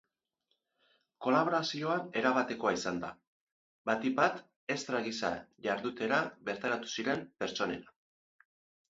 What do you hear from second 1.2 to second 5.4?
Kolaborazioa erabatekoa izan da, batik bat estra gisa